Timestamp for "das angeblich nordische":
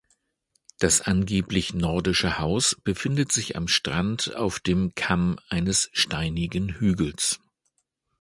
0.79-2.39